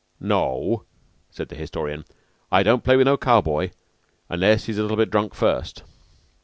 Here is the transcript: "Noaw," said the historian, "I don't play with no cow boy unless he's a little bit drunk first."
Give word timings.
"Noaw," 0.19 0.81
said 1.29 1.49
the 1.49 1.55
historian, 1.55 2.05
"I 2.51 2.63
don't 2.63 2.83
play 2.83 2.95
with 2.97 3.05
no 3.05 3.17
cow 3.17 3.39
boy 3.39 3.69
unless 4.29 4.65
he's 4.65 4.79
a 4.79 4.81
little 4.81 4.97
bit 4.97 5.11
drunk 5.11 5.35
first." 5.35 5.83